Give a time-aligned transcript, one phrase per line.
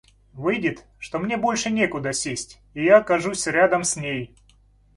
[0.33, 4.33] Выйдет, что мне больше некуда сесть, и я окажусь рядом с ней.